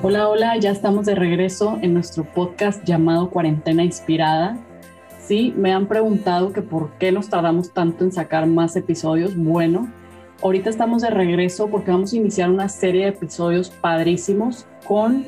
[0.00, 4.56] Hola, hola, ya estamos de regreso en nuestro podcast llamado Cuarentena Inspirada.
[5.18, 9.36] Sí, me han preguntado que por qué nos tardamos tanto en sacar más episodios.
[9.36, 9.92] Bueno,
[10.40, 15.26] ahorita estamos de regreso porque vamos a iniciar una serie de episodios padrísimos con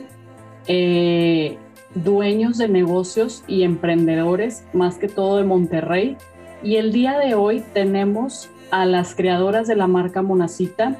[0.68, 1.58] eh,
[1.96, 6.16] dueños de negocios y emprendedores, más que todo de Monterrey.
[6.62, 10.96] Y el día de hoy tenemos a las creadoras de la marca Monacita.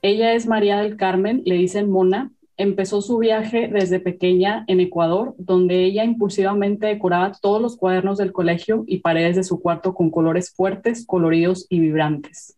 [0.00, 5.34] Ella es María del Carmen, le dicen Mona, empezó su viaje desde pequeña en Ecuador,
[5.38, 10.10] donde ella impulsivamente decoraba todos los cuadernos del colegio y paredes de su cuarto con
[10.10, 12.56] colores fuertes, coloridos y vibrantes.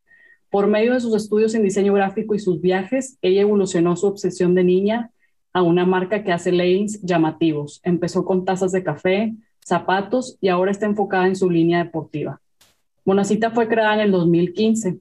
[0.51, 4.55] Por medio de sus estudios en diseño gráfico y sus viajes, ella evolucionó su obsesión
[4.55, 5.11] de niña
[5.53, 7.81] a una marca que hace leggings llamativos.
[7.83, 9.35] Empezó con tazas de café,
[9.65, 12.41] zapatos y ahora está enfocada en su línea deportiva.
[13.05, 14.99] Monacita fue creada en el 2015.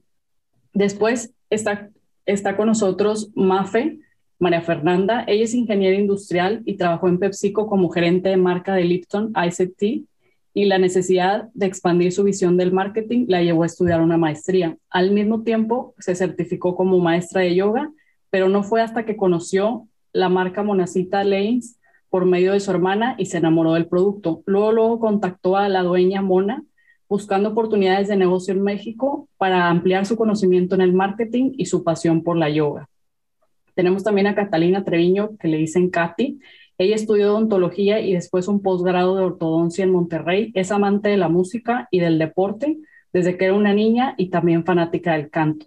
[0.72, 1.90] Después está,
[2.24, 3.98] está con nosotros Mafe,
[4.38, 5.24] María Fernanda.
[5.26, 10.06] Ella es ingeniera industrial y trabajó en PepsiCo como gerente de marca de Lipton ICT
[10.54, 14.76] y la necesidad de expandir su visión del marketing la llevó a estudiar una maestría.
[14.88, 17.92] Al mismo tiempo, se certificó como maestra de yoga,
[18.30, 21.78] pero no fue hasta que conoció la marca Monacita Lanes
[22.08, 24.42] por medio de su hermana y se enamoró del producto.
[24.46, 26.64] Luego, luego contactó a la dueña Mona
[27.08, 31.84] buscando oportunidades de negocio en México para ampliar su conocimiento en el marketing y su
[31.84, 32.88] pasión por la yoga.
[33.76, 36.40] Tenemos también a Catalina Treviño, que le dicen Katy.
[36.78, 40.50] Ella estudió odontología y después un posgrado de ortodoncia en Monterrey.
[40.54, 42.78] Es amante de la música y del deporte
[43.12, 45.66] desde que era una niña y también fanática del canto.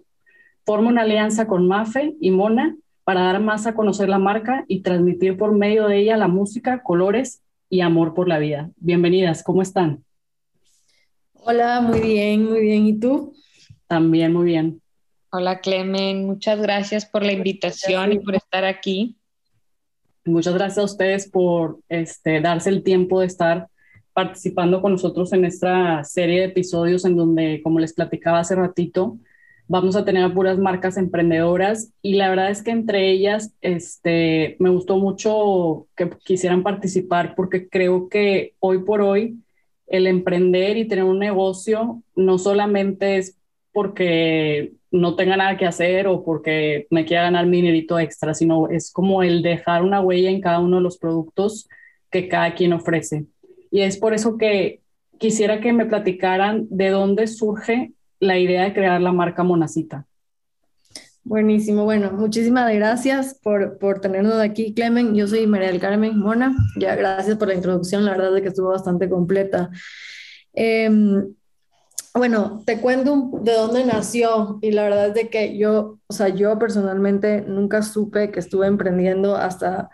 [0.66, 4.80] Forma una alianza con Mafe y Mona para dar más a conocer la marca y
[4.82, 8.70] transmitir por medio de ella la música, colores y amor por la vida.
[8.76, 10.04] Bienvenidas, ¿cómo están?
[11.34, 12.86] Hola, muy bien, muy bien.
[12.86, 13.34] ¿Y tú?
[13.86, 14.79] También muy bien.
[15.32, 19.16] Hola Clemen, muchas gracias por la invitación y por estar aquí.
[20.24, 23.68] Muchas gracias a ustedes por este, darse el tiempo de estar
[24.12, 29.18] participando con nosotros en esta serie de episodios en donde, como les platicaba hace ratito,
[29.68, 34.70] vamos a tener puras marcas emprendedoras y la verdad es que entre ellas este, me
[34.70, 39.38] gustó mucho que quisieran participar porque creo que hoy por hoy
[39.86, 43.36] el emprender y tener un negocio no solamente es
[43.72, 48.68] porque no tenga nada que hacer o porque me quiera ganar mi dinerito extra, sino
[48.68, 51.68] es como el dejar una huella en cada uno de los productos
[52.10, 53.26] que cada quien ofrece.
[53.70, 54.80] Y es por eso que
[55.18, 60.06] quisiera que me platicaran de dónde surge la idea de crear la marca Monacita.
[61.22, 65.14] Buenísimo, bueno, muchísimas gracias por, por tenernos aquí, Clemen.
[65.14, 66.56] Yo soy María del Carmen Mona.
[66.76, 69.70] Ya, gracias por la introducción, la verdad es que estuvo bastante completa.
[70.54, 70.90] Eh,
[72.14, 76.28] bueno, te cuento de dónde nació y la verdad es de que yo, o sea,
[76.28, 79.90] yo personalmente nunca supe que estuve emprendiendo hasta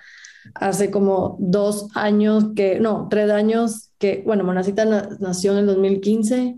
[0.54, 4.84] hace como dos años que, no, tres años que, bueno, Monacita
[5.18, 6.56] nació en el 2015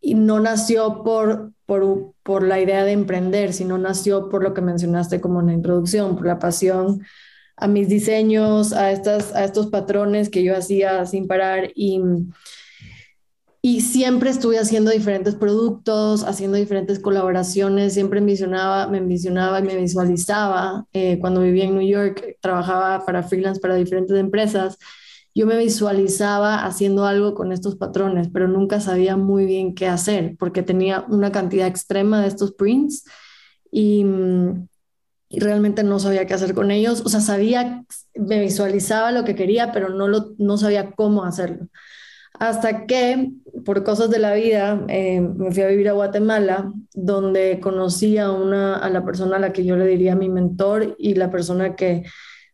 [0.00, 4.62] y no nació por, por, por la idea de emprender, sino nació por lo que
[4.62, 7.02] mencionaste como en la introducción, por la pasión
[7.56, 12.00] a mis diseños, a, estas, a estos patrones que yo hacía sin parar y
[13.62, 19.76] y siempre estuve haciendo diferentes productos, haciendo diferentes colaboraciones, siempre envisionaba, me envisionaba y me
[19.76, 20.86] visualizaba.
[20.94, 24.78] Eh, cuando vivía en New York, trabajaba para freelance para diferentes empresas.
[25.34, 30.36] Yo me visualizaba haciendo algo con estos patrones, pero nunca sabía muy bien qué hacer
[30.38, 33.04] porque tenía una cantidad extrema de estos prints
[33.70, 34.04] y,
[35.28, 37.02] y realmente no sabía qué hacer con ellos.
[37.04, 37.84] O sea, sabía,
[38.14, 41.68] me visualizaba lo que quería, pero no, lo, no sabía cómo hacerlo.
[42.38, 43.32] Hasta que,
[43.64, 48.30] por cosas de la vida, eh, me fui a vivir a Guatemala, donde conocí a,
[48.30, 51.76] una, a la persona a la que yo le diría mi mentor y la persona
[51.76, 52.04] que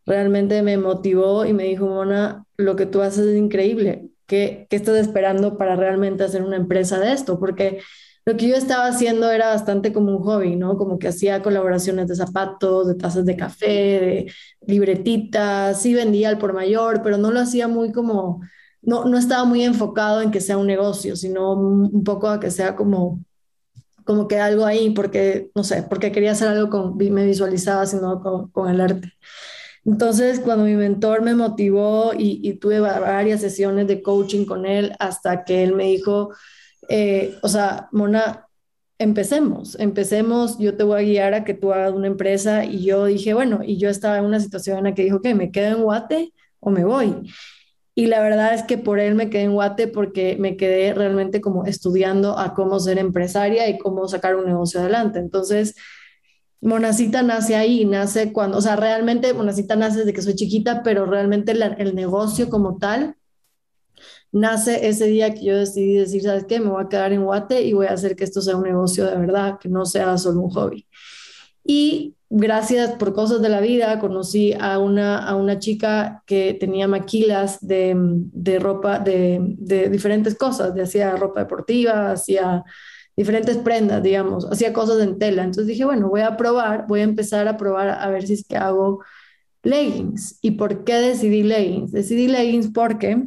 [0.05, 4.09] realmente me motivó y me dijo, Mona, lo que tú haces es increíble.
[4.25, 7.39] ¿Qué, ¿Qué estás esperando para realmente hacer una empresa de esto?
[7.39, 7.79] Porque
[8.27, 10.75] lo que yo estaba haciendo era bastante como un hobby, ¿no?
[10.77, 14.33] Como que hacía colaboraciones de zapatos, de tazas de café, de
[14.65, 18.41] libretitas, sí vendía al por mayor, pero no lo hacía muy como
[18.87, 22.49] no, no estaba muy enfocado en que sea un negocio, sino un poco a que
[22.49, 23.19] sea como,
[24.05, 27.83] como que algo ahí, porque, no sé, porque quería hacer algo con, me visualizaba
[28.23, 29.11] con, con el arte.
[29.83, 35.43] Entonces, cuando mi mentor me motivó y, tuve varias sesiones de coaching con él, hasta
[35.43, 36.29] que él me dijo,
[36.87, 38.47] eh, o sea, Mona,
[38.99, 42.63] empecemos, empecemos, yo te voy a guiar a que tú hagas una empresa.
[42.63, 45.35] Y yo dije, bueno, y yo estaba en una situación en la que dijo, que
[45.35, 47.29] me quedo en Guate o me voy.
[47.97, 51.41] Y la verdad es que por él me quedé en Guate porque me quedé realmente
[51.41, 55.17] como estudiando a cómo ser empresaria y cómo sacar un negocio adelante.
[55.17, 55.73] Entonces,
[56.61, 61.07] Monacita nace ahí, nace cuando, o sea, realmente Monacita nace desde que soy chiquita, pero
[61.07, 63.15] realmente el negocio como tal
[64.31, 66.59] nace ese día que yo decidí decir, ¿sabes qué?
[66.59, 69.05] Me voy a quedar en Guate y voy a hacer que esto sea un negocio
[69.05, 70.87] de verdad, que no sea solo un hobby.
[71.63, 76.87] Y gracias por cosas de la vida, conocí a una, a una chica que tenía
[76.87, 82.63] maquilas de, de ropa, de, de, diferentes cosas, hacía ropa deportiva, hacía
[83.15, 85.43] diferentes prendas, digamos, hacía cosas en tela.
[85.43, 88.45] Entonces dije, bueno, voy a probar, voy a empezar a probar a ver si es
[88.45, 89.03] que hago
[89.63, 90.37] leggings.
[90.41, 91.91] ¿Y por qué decidí leggings?
[91.91, 93.25] Decidí leggings porque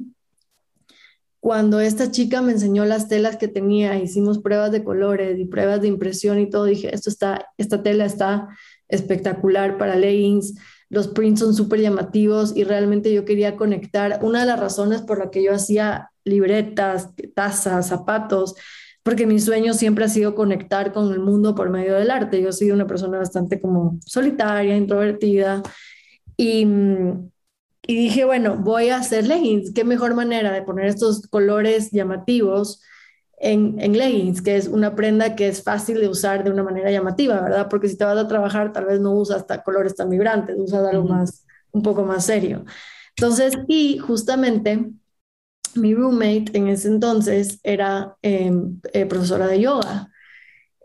[1.40, 5.80] cuando esta chica me enseñó las telas que tenía, hicimos pruebas de colores y pruebas
[5.80, 8.48] de impresión y todo, dije, esto está, esta tela está
[8.90, 10.54] espectacular para leggings,
[10.90, 14.18] los prints son súper llamativos y realmente yo quería conectar.
[14.22, 18.56] Una de las razones por la que yo hacía libretas, tazas, zapatos,
[19.04, 22.42] porque mi sueño siempre ha sido conectar con el mundo por medio del arte.
[22.42, 25.62] Yo soy una persona bastante como solitaria, introvertida
[26.36, 26.66] y,
[27.86, 29.72] y dije, bueno, voy a hacer leggings.
[29.72, 32.82] ¿Qué mejor manera de poner estos colores llamativos?
[33.40, 36.90] En, en, leggings, que es una prenda que es fácil de usar de una manera
[36.90, 37.68] llamativa, ¿verdad?
[37.68, 40.86] Porque si te vas a trabajar, tal vez no usas hasta colores tan vibrantes, usas
[40.86, 42.64] algo más, un poco más serio.
[43.16, 44.90] Entonces, y justamente
[45.74, 50.10] mi roommate en ese entonces era em, eh, profesora de yoga.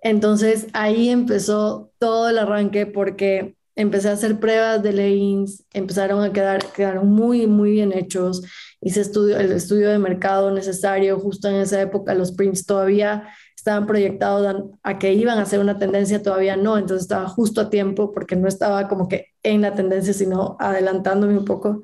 [0.02, 6.32] Entonces ahí empezó todo el arranque porque empecé a hacer pruebas de leggings, empezaron a
[6.32, 8.42] quedar, quedaron muy, muy bien hechos.
[8.82, 13.88] Hice estudio, el estudio de mercado necesario, justo en esa época los prints todavía estaban
[13.88, 18.12] proyectados a que iban a ser una tendencia, todavía no, entonces estaba justo a tiempo
[18.12, 21.82] porque no estaba como que en la tendencia, sino adelantándome un poco.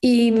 [0.00, 0.32] Y,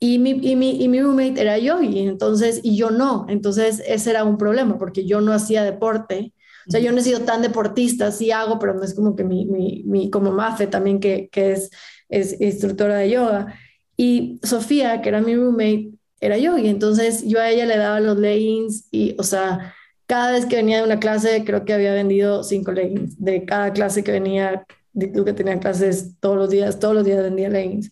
[0.00, 3.82] y, mi, y, mi, y mi roommate era yo, y entonces, y yo no, entonces
[3.86, 6.34] ese era un problema porque yo no hacía deporte,
[6.68, 9.24] o sea, yo no he sido tan deportista, sí hago, pero no es como que
[9.24, 11.70] mi, mi, mi como Mafe también, que, que es,
[12.10, 13.54] es instructora de yoga.
[13.96, 16.58] Y Sofía, que era mi roommate, era yo.
[16.58, 19.74] Y entonces yo a ella le daba los leggings y, o sea,
[20.06, 23.18] cada vez que venía de una clase, creo que había vendido cinco leggings.
[23.18, 24.66] De cada clase que venía,
[25.14, 27.90] tú que tenía clases todos los días, todos los días vendía leggings.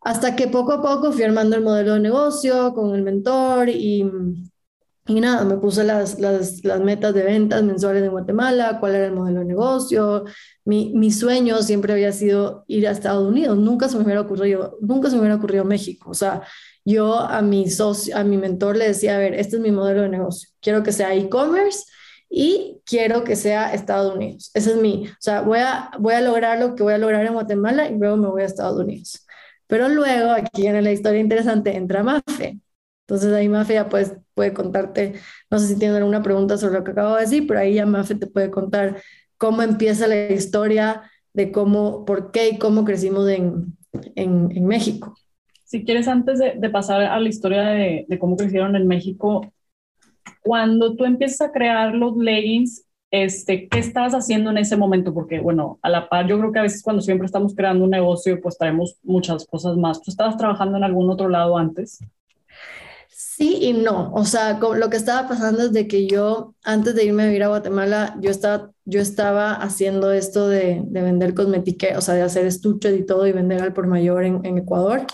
[0.00, 4.04] Hasta que poco a poco fui armando el modelo de negocio con el mentor y,
[5.06, 9.12] y nada, me puse las, las, metas de ventas mensuales en Guatemala, cuál era el
[9.12, 10.24] modelo de negocio,
[10.64, 14.78] mi, mi, sueño siempre había sido ir a Estados Unidos, nunca se me hubiera ocurrido,
[14.80, 16.42] nunca se me hubiera ocurrido México, o sea,
[16.86, 20.02] yo a mi socio, a mi mentor le decía, a ver, este es mi modelo
[20.02, 21.84] de negocio, quiero que sea e-commerce
[22.30, 26.22] y quiero que sea Estados Unidos, ese es mi, o sea, voy a, voy a
[26.22, 29.20] lograr lo que voy a lograr en Guatemala y luego me voy a Estados Unidos.
[29.66, 32.58] Pero luego, aquí viene la historia interesante, entra Mafe.
[33.06, 35.14] Entonces ahí Mafe ya pues, puede contarte,
[35.50, 37.86] no sé si tiene alguna pregunta sobre lo que acabo de decir, pero ahí ya
[37.86, 39.02] Mafe te puede contar
[39.36, 41.02] cómo empieza la historia
[41.34, 43.76] de cómo, por qué y cómo crecimos en,
[44.14, 45.14] en, México.
[45.64, 49.52] Si quieres, antes de, pasar a la historia de, de, cómo crecieron en México,
[50.42, 55.12] cuando tú empiezas a crear los leggings, este, ¿qué estabas haciendo en ese momento?
[55.12, 57.90] Porque, bueno, a la par, yo creo que a veces cuando siempre estamos creando un
[57.90, 60.00] negocio, pues traemos muchas cosas más.
[60.00, 61.98] ¿Tú estabas trabajando en algún otro lado antes?
[63.36, 67.04] Sí y no, o sea, lo que estaba pasando es de que yo, antes de
[67.04, 71.98] irme a vivir a Guatemala, yo estaba, yo estaba haciendo esto de, de vender cosmética,
[71.98, 75.04] o sea, de hacer estuches y todo y vender al por mayor en, Ecuador.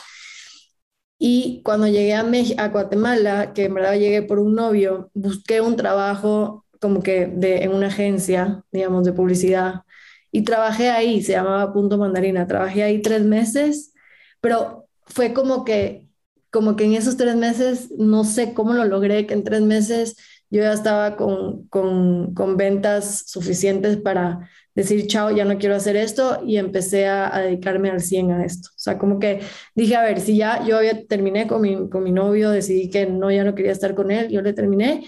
[1.18, 2.20] Y cuando llegué a,
[2.58, 7.64] a Guatemala, que en verdad llegué por un novio, busqué un trabajo como que de,
[7.64, 9.82] en una agencia, digamos, de publicidad.
[10.30, 12.46] Y trabajé ahí, se llamaba Punto Mandarina.
[12.46, 13.94] Trabajé ahí tres meses,
[14.40, 16.09] pero fue como que
[16.50, 20.16] como que en esos tres meses, no sé cómo lo logré, que en tres meses
[20.50, 26.42] yo ya estaba con, con, ventas suficientes para decir, chao, ya no quiero hacer esto
[26.44, 28.68] y empecé a, a, dedicarme al 100 a esto.
[28.70, 29.40] O sea, como que
[29.74, 33.06] dije, a ver, si ya yo había terminé con mi, con mi novio, decidí que
[33.06, 35.04] no, ya no quería estar con él, yo le terminé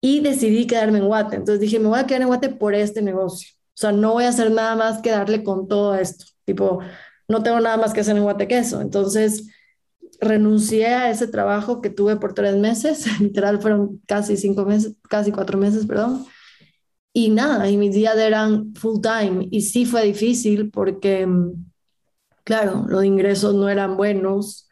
[0.00, 1.36] y decidí quedarme en Guate.
[1.36, 3.48] Entonces dije, me voy a quedar en Guate por este negocio.
[3.74, 6.26] O sea, no voy a hacer nada más que darle con todo esto.
[6.44, 6.80] Tipo,
[7.28, 8.80] no tengo nada más que hacer en Guate que eso.
[8.80, 9.48] Entonces,
[10.20, 15.32] renuncié a ese trabajo que tuve por tres meses, literal fueron casi cinco meses, casi
[15.32, 16.26] cuatro meses, perdón.
[17.12, 19.46] Y nada, y mis días eran full time.
[19.50, 21.28] Y sí fue difícil porque,
[22.42, 24.68] claro, los ingresos no eran buenos.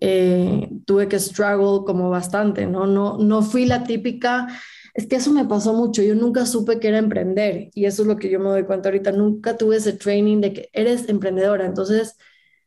[0.00, 2.86] Eh, tuve que struggle como bastante, ¿no?
[2.86, 4.48] No, no fui la típica,
[4.94, 8.08] es que eso me pasó mucho, yo nunca supe que era emprender y eso es
[8.08, 11.64] lo que yo me doy cuenta ahorita, nunca tuve ese training de que eres emprendedora,
[11.66, 12.16] entonces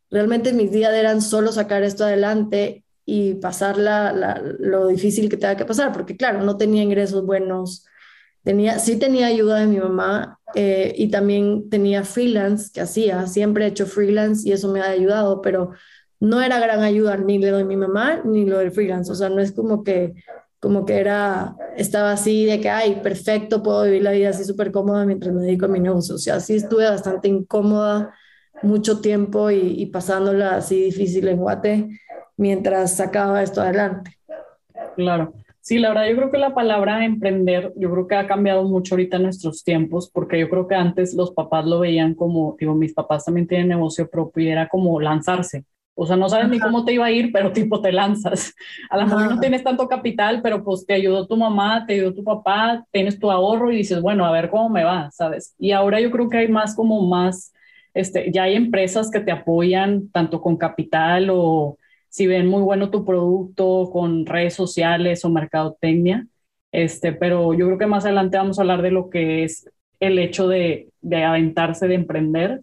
[0.09, 5.65] realmente mis días eran solo sacar esto adelante y pasar lo difícil que tenga que
[5.65, 7.85] pasar, porque claro, no tenía ingresos buenos,
[8.43, 13.65] tenía, sí tenía ayuda de mi mamá eh, y también tenía freelance que hacía, siempre
[13.65, 15.71] he hecho freelance y eso me ha ayudado, pero
[16.19, 19.29] no era gran ayuda ni lo de mi mamá ni lo del freelance, o sea,
[19.29, 20.13] no es como que
[20.65, 24.71] como que era, estaba así de que, ay, perfecto, puedo vivir la vida así súper
[24.71, 26.15] cómoda mientras me dedico a mi negocio.
[26.15, 28.15] O sea, sí estuve bastante incómoda
[28.61, 31.89] mucho tiempo y, y pasándola así difícil en Guate
[32.37, 34.17] mientras sacaba esto adelante.
[34.95, 35.33] Claro.
[35.65, 38.93] Sí, la verdad, yo creo que la palabra emprender, yo creo que ha cambiado mucho
[38.93, 42.75] ahorita en nuestros tiempos, porque yo creo que antes los papás lo veían como, digo,
[42.75, 45.65] mis papás también tienen negocio propio y era como lanzarse.
[45.95, 48.53] O sea, no sabes ni cómo te iba a ir, pero tipo te lanzas.
[48.91, 52.13] A lo mejor no tienes tanto capital, pero pues te ayudó tu mamá, te ayudó
[52.13, 55.55] tu papá, tienes tu ahorro y dices, bueno, a ver cómo me va, ¿sabes?
[55.57, 57.54] Y ahora yo creo que hay más como más,
[57.95, 62.91] este, ya hay empresas que te apoyan tanto con capital o si ven muy bueno
[62.91, 66.27] tu producto con redes sociales o mercadotecnia.
[66.71, 69.67] Este, pero yo creo que más adelante vamos a hablar de lo que es
[69.99, 72.61] el hecho de, de aventarse, de emprender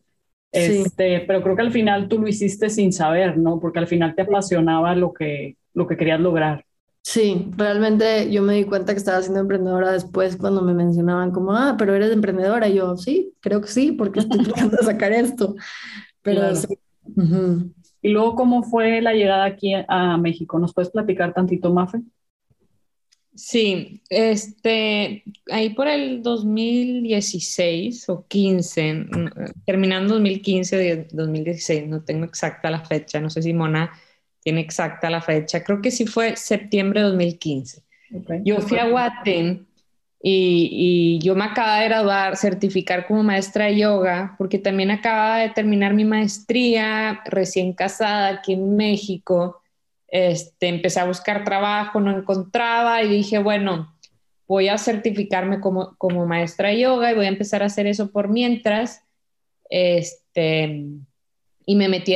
[0.52, 3.58] este, Pero creo que al final tú lo hiciste sin saber, ¿no?
[3.58, 6.64] Porque al final te apasionaba lo que, lo que querías lograr.
[7.02, 11.52] Sí, realmente yo me di cuenta que estaba siendo emprendedora después cuando me mencionaban como,
[11.52, 12.68] ah, pero eres emprendedora.
[12.68, 15.56] Y yo, sí, creo que sí, porque estoy tratando de sacar esto.
[16.22, 16.68] Pero sí.
[18.02, 20.58] Y luego, ¿cómo fue la llegada aquí a México?
[20.58, 22.02] ¿Nos puedes platicar tantito, Mafe?
[23.34, 29.06] Sí, este, ahí por el 2016 o 15,
[29.64, 33.90] terminando 2015 o 2016, no tengo exacta la fecha, no sé si Mona
[34.42, 37.82] tiene exacta la fecha, creo que sí fue septiembre de 2015.
[38.44, 39.64] Yo fui a Guatem
[40.22, 45.38] y, y, yo me acaba de graduar, certificar como maestra de yoga, porque también acababa
[45.38, 49.62] de terminar mi maestría, recién casada aquí en México
[50.12, 53.96] este, empecé a buscar trabajo, no encontraba y dije, bueno,
[54.46, 58.12] voy a certificarme como, como maestra de yoga y voy a empezar a hacer eso
[58.12, 59.02] por mientras.
[59.70, 60.84] Este,
[61.72, 62.14] y me metí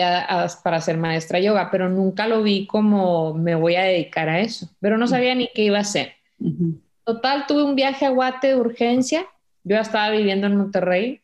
[0.62, 4.68] para ser maestra yoga, pero nunca lo vi como me voy a dedicar a eso,
[4.80, 6.12] pero no sabía ni qué iba a hacer.
[7.04, 9.26] Total, tuve un viaje a Guate de urgencia,
[9.64, 11.22] yo estaba viviendo en Monterrey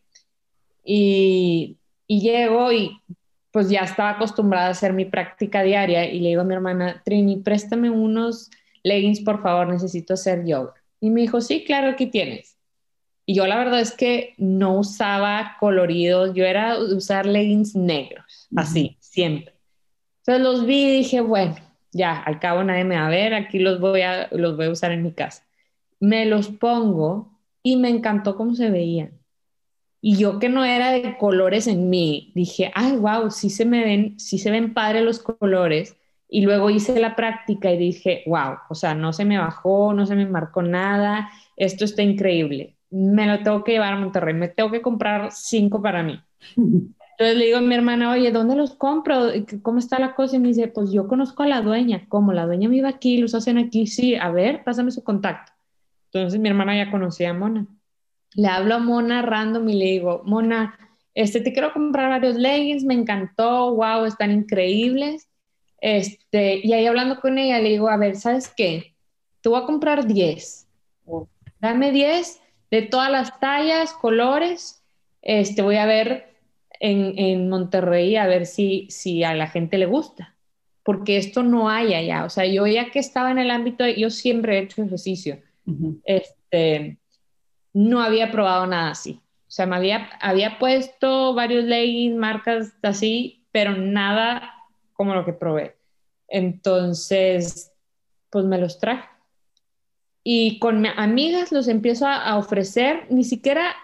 [0.83, 3.03] y, y llego y
[3.51, 7.03] pues ya estaba acostumbrada a hacer mi práctica diaria y le digo a mi hermana,
[7.05, 8.51] Trini, préstame unos
[8.83, 10.73] leggings, por favor, necesito hacer yoga.
[11.01, 12.57] Y me dijo, sí, claro, aquí tienes.
[13.25, 18.97] Y yo la verdad es que no usaba coloridos, yo era usar leggings negros, así,
[19.01, 19.55] siempre.
[20.19, 21.55] Entonces los vi y dije, bueno,
[21.93, 24.71] ya, al cabo nadie me va a ver, aquí los voy a, los voy a
[24.71, 25.45] usar en mi casa.
[26.01, 29.13] Me los pongo y me encantó cómo se veían.
[30.01, 33.85] Y yo que no era de colores en mí, dije, ay, wow, sí se me
[33.85, 35.97] ven, sí se ven padres los colores.
[36.29, 40.07] Y luego hice la práctica y dije, wow, o sea, no se me bajó, no
[40.07, 42.75] se me marcó nada, esto está increíble.
[42.93, 46.21] Me lo tengo que llevar a Monterrey, me tengo que comprar cinco para mí.
[46.57, 49.31] Entonces le digo a mi hermana, oye, ¿dónde los compro?
[49.63, 50.37] ¿Cómo está la cosa?
[50.37, 52.07] Y me dice, pues yo conozco a la dueña.
[52.09, 52.33] ¿Cómo?
[52.33, 53.87] La dueña vive aquí, los hacen aquí.
[53.87, 55.53] Sí, a ver, pásame su contacto.
[56.13, 57.67] Entonces mi hermana ya conocía a Mona
[58.35, 60.79] le hablo a Mona random y le digo, Mona,
[61.15, 65.29] este, te quiero comprar varios leggings, me encantó, wow, están increíbles.
[65.81, 68.95] Este, y ahí hablando con ella, le digo, a ver, ¿sabes qué?
[69.41, 70.69] Te voy a comprar 10.
[71.61, 72.41] Dame 10
[72.73, 74.83] de todas las tallas, colores.
[75.21, 76.35] Este, voy a ver
[76.81, 80.35] en, en, Monterrey a ver si, si a la gente le gusta.
[80.83, 82.25] Porque esto no hay allá.
[82.25, 85.39] O sea, yo ya que estaba en el ámbito, yo siempre he hecho ejercicio.
[86.05, 86.99] Este
[87.75, 89.21] no había probado nada así.
[89.47, 94.55] O sea, me había, había puesto varios leggings, marcas así, pero nada
[94.95, 95.77] como lo que probé.
[96.27, 97.71] Entonces,
[98.31, 99.12] pues me los traje.
[100.25, 103.75] Y con amigas los empiezo a, ofrecer, ni siquiera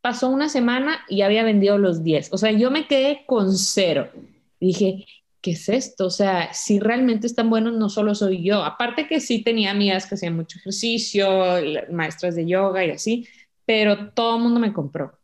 [0.00, 2.32] pasó una semana y había vendido los 10.
[2.32, 4.10] O sea, yo me quedé con cero.
[4.58, 5.06] Dije,
[5.40, 6.06] ¿qué es esto?
[6.06, 8.64] O sea, si realmente están buenos, no solo soy yo.
[8.64, 11.56] Aparte que sí tenía amigas que hacían mucho ejercicio,
[11.90, 13.28] maestras de yoga y así,
[13.66, 15.18] pero todo el mundo me compró.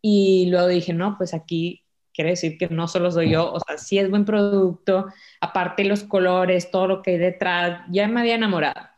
[0.00, 1.82] Y luego dije, no, pues aquí
[2.16, 5.06] quiere decir que no solo soy yo, o sea, sí es buen producto,
[5.40, 8.95] aparte los colores, todo lo que hay detrás, ya me había enamorado.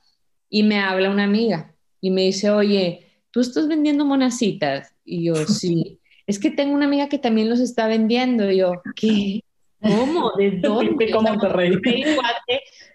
[0.51, 4.95] Y me habla una amiga y me dice, oye, ¿tú estás vendiendo monacitas?
[5.05, 6.01] Y yo, sí.
[6.27, 8.51] Es que tengo una amiga que también los está vendiendo.
[8.51, 9.43] Y yo, ¿qué?
[9.81, 10.33] ¿Cómo?
[10.37, 11.11] ¿De dónde?
[11.11, 11.37] ¿Cómo?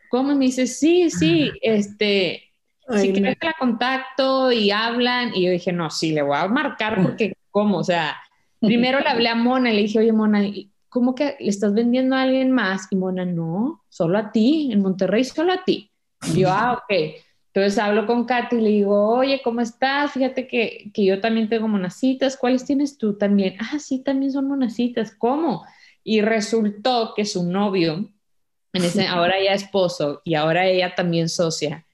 [0.10, 0.36] ¿Cómo?
[0.36, 2.43] Me dice, sí, sí, este,
[2.98, 5.31] si quieres que la contacto y hablan.
[5.36, 7.79] Y yo dije, no, sí, le voy a marcar porque, ¿cómo?
[7.79, 8.15] O sea,
[8.60, 10.43] primero le hablé a Mona y le dije, oye, Mona,
[10.89, 12.88] ¿cómo que le estás vendiendo a alguien más?
[12.91, 15.89] Y Mona, no, solo a ti, en Monterrey solo a ti.
[16.33, 17.15] Y yo, ah, ok.
[17.53, 20.13] Entonces hablo con Katy y le digo, oye, ¿cómo estás?
[20.13, 23.57] Fíjate que, que yo también tengo monacitas, ¿cuáles tienes tú también?
[23.60, 25.63] Ah, sí, también son monacitas, ¿cómo?
[26.03, 28.10] Y resultó que su novio,
[28.74, 31.86] en ese, ahora ya esposo y ahora ella también socia,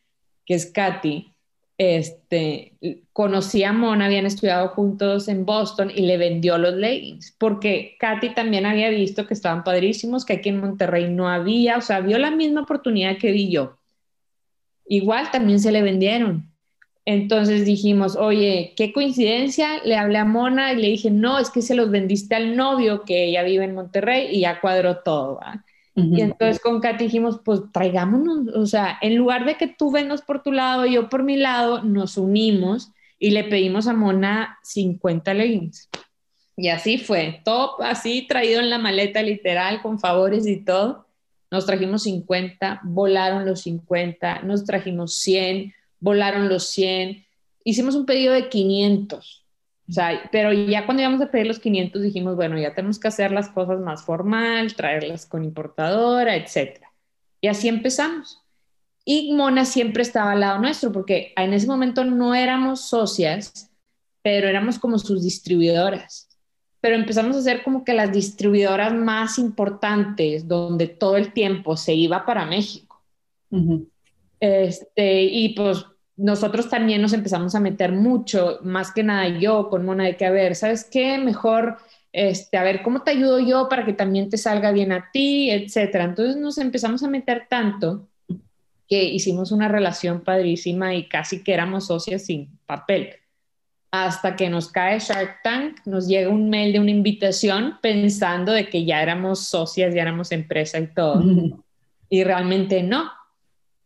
[0.45, 1.33] que es Katy,
[1.77, 2.77] este,
[3.11, 8.33] conocí a Mona, habían estudiado juntos en Boston y le vendió los leggings, porque Katy
[8.33, 12.17] también había visto que estaban padrísimos, que aquí en Monterrey no había, o sea, vio
[12.17, 13.78] la misma oportunidad que vi yo.
[14.89, 16.51] Igual también se le vendieron.
[17.05, 21.62] Entonces dijimos, oye, qué coincidencia, le hablé a Mona y le dije, no, es que
[21.62, 25.39] se los vendiste al novio que ella vive en Monterrey y ya cuadró todo.
[25.96, 30.22] Y entonces con Katy dijimos, pues traigámonos, o sea, en lugar de que tú vengas
[30.22, 34.58] por tu lado y yo por mi lado, nos unimos y le pedimos a Mona
[34.63, 35.89] 50 leggings.
[36.55, 41.05] Y así fue, todo así traído en la maleta literal, con favores y todo.
[41.51, 47.25] Nos trajimos 50, volaron los 50, nos trajimos 100, volaron los 100.
[47.63, 49.39] Hicimos un pedido de 500
[49.89, 53.07] o sea, pero ya cuando íbamos a pedir los 500 dijimos, bueno, ya tenemos que
[53.07, 56.79] hacer las cosas más formal, traerlas con importadora, etc.
[57.41, 58.39] Y así empezamos.
[59.03, 63.71] Y Mona siempre estaba al lado nuestro, porque en ese momento no éramos socias,
[64.21, 66.28] pero éramos como sus distribuidoras.
[66.81, 71.93] Pero empezamos a ser como que las distribuidoras más importantes, donde todo el tiempo se
[71.93, 73.01] iba para México.
[74.39, 79.86] este, y pues nosotros también nos empezamos a meter mucho, más que nada yo con
[79.86, 81.17] Mona, de que a ver, ¿sabes qué?
[81.17, 81.77] Mejor,
[82.12, 85.50] este, a ver, ¿cómo te ayudo yo para que también te salga bien a ti,
[85.50, 86.03] etcétera?
[86.03, 88.09] Entonces nos empezamos a meter tanto
[88.89, 93.12] que hicimos una relación padrísima y casi que éramos socias sin papel.
[93.91, 98.69] Hasta que nos cae Shark Tank, nos llega un mail de una invitación pensando de
[98.69, 101.24] que ya éramos socias, ya éramos empresa y todo.
[102.12, 103.12] Y realmente no.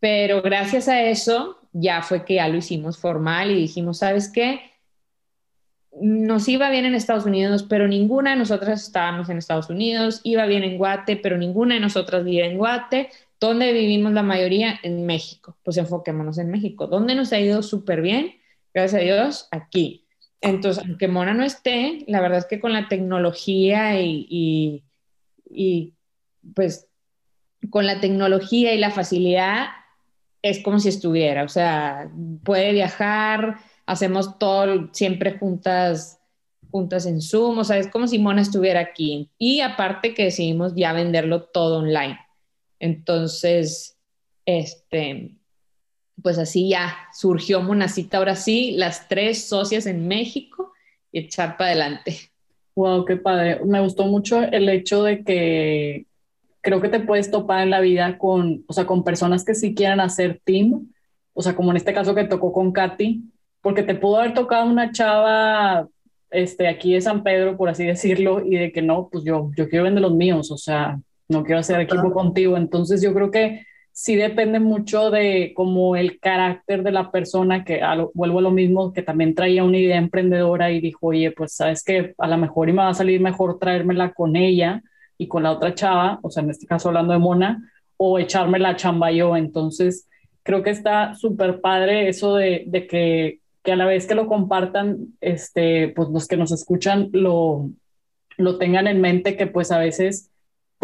[0.00, 4.60] Pero gracias a eso ya fue que ya lo hicimos formal y dijimos, ¿sabes qué?
[6.00, 10.46] Nos iba bien en Estados Unidos, pero ninguna de nosotras estábamos en Estados Unidos, iba
[10.46, 13.10] bien en Guate, pero ninguna de nosotras vive en Guate.
[13.38, 14.78] ¿Dónde vivimos la mayoría?
[14.82, 15.56] En México.
[15.62, 16.86] Pues enfoquémonos en México.
[16.86, 18.34] ¿Dónde nos ha ido súper bien?
[18.74, 20.04] Gracias a Dios, aquí.
[20.40, 24.82] Entonces, aunque Mona no esté, la verdad es que con la tecnología y,
[25.48, 25.94] y,
[26.54, 26.88] pues
[27.70, 29.68] con la tecnología y la facilidad
[30.42, 32.10] es como si estuviera, o sea,
[32.42, 33.56] puede viajar,
[33.86, 36.20] hacemos todo siempre juntas,
[36.70, 39.30] juntas en Zoom, o sea, es como si Mona estuviera aquí.
[39.38, 42.18] Y aparte que decidimos ya venderlo todo online.
[42.80, 43.96] Entonces,
[44.44, 45.36] este,
[46.24, 50.72] pues así ya surgió Monacita, ahora sí, las tres socias en México
[51.12, 52.16] y echar para adelante.
[52.74, 53.60] Wow, qué padre.
[53.66, 56.06] Me gustó mucho el hecho de que
[56.62, 59.74] creo que te puedes topar en la vida con, o sea, con personas que sí
[59.74, 60.90] quieran hacer team,
[61.34, 63.22] o sea, como en este caso que tocó con Katy,
[63.60, 65.86] porque te pudo haber tocado una chava
[66.30, 69.68] este, aquí de San Pedro, por así decirlo, y de que no, pues yo, yo
[69.68, 72.56] quiero vender los míos, o sea, no quiero hacer equipo contigo.
[72.56, 77.80] Entonces yo creo que sí depende mucho de como el carácter de la persona, que
[78.12, 81.84] vuelvo a lo mismo, que también traía una idea emprendedora y dijo, oye, pues sabes
[81.84, 84.82] que a lo mejor y me va a salir mejor traérmela con ella
[85.16, 88.58] y con la otra chava, o sea, en este caso hablando de Mona, o echarme
[88.58, 89.36] la chamba yo.
[89.36, 90.08] Entonces,
[90.42, 94.26] creo que está súper padre eso de, de que, que, a la vez que lo
[94.26, 97.70] compartan, este, pues los que nos escuchan lo,
[98.38, 100.32] lo tengan en mente que pues a veces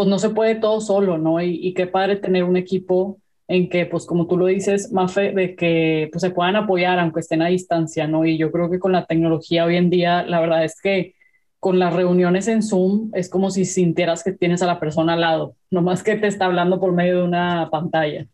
[0.00, 1.42] pues no se puede todo solo, ¿no?
[1.42, 5.32] Y, y qué padre tener un equipo en que, pues como tú lo dices, Mafe,
[5.32, 8.24] de que pues, se puedan apoyar aunque estén a distancia, ¿no?
[8.24, 11.16] Y yo creo que con la tecnología hoy en día, la verdad es que
[11.58, 15.20] con las reuniones en Zoom es como si sintieras que tienes a la persona al
[15.20, 18.26] lado, no más que te está hablando por medio de una pantalla.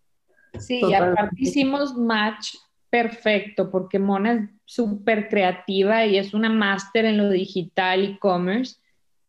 [0.61, 2.55] Sí, y aparte hicimos match
[2.91, 8.77] perfecto porque Mona es súper creativa y es una máster en lo digital e-commerce.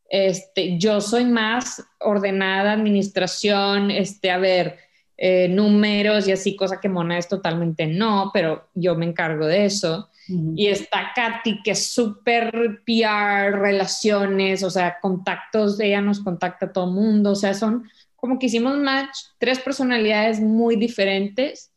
[0.09, 4.77] Este, yo soy más ordenada, administración, este, a ver,
[5.17, 9.65] eh, números y así, cosa que Mona es totalmente no, pero yo me encargo de
[9.65, 10.09] eso.
[10.55, 16.73] Y está Katy, que es súper PR, relaciones, o sea, contactos, ella nos contacta a
[16.73, 21.71] todo mundo, o sea, son como que hicimos match, tres personalidades muy diferentes,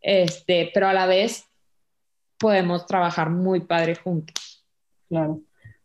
[0.00, 1.44] este, pero a la vez
[2.38, 4.64] podemos trabajar muy padre juntos.
[5.10, 5.42] Claro.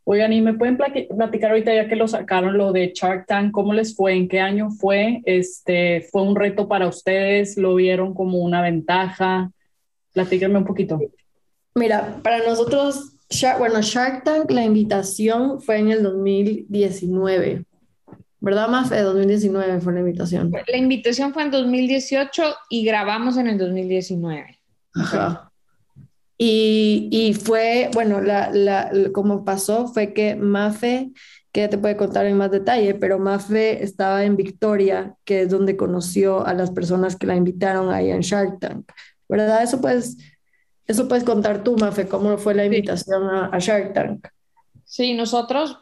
[0.09, 3.51] Oigan, ¿y me pueden platicar ahorita ya que lo sacaron lo de Shark Tank?
[3.51, 4.13] ¿Cómo les fue?
[4.13, 5.21] ¿En qué año fue?
[5.25, 7.57] Este, ¿Fue un reto para ustedes?
[7.57, 9.51] ¿Lo vieron como una ventaja?
[10.13, 10.97] Platíquenme un poquito.
[11.75, 13.15] Mira, para nosotros,
[13.59, 17.65] bueno, Shark Tank, la invitación fue en el 2019.
[18.39, 20.53] ¿Verdad, más de 2019 fue la invitación.
[20.69, 24.57] La invitación fue en 2018 y grabamos en el 2019.
[24.95, 25.46] Ajá.
[26.37, 31.09] Y, y, fue, bueno, la, la, como pasó fue que Mafe,
[31.51, 35.49] que ya te puede contar en más detalle, pero Mafe estaba en Victoria, que es
[35.49, 38.91] donde conoció a las personas que la invitaron ahí en Shark Tank,
[39.27, 39.63] ¿verdad?
[39.63, 40.17] Eso puedes,
[40.85, 44.27] eso puedes contar tú, Mafe, cómo fue la invitación a, Shark Tank.
[44.85, 45.79] Sí, nosotros,